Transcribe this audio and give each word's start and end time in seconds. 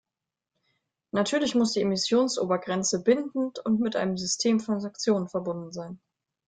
Natürlich 1.11 1.53
muss 1.53 1.73
die 1.73 1.81
Emissionsobergrenze 1.81 3.03
bindend 3.03 3.59
und 3.59 3.79
mit 3.79 3.95
einem 3.95 4.17
System 4.17 4.59
von 4.59 4.81
Sanktionen 4.81 5.29
verbunden 5.29 5.71
sein. 5.71 6.01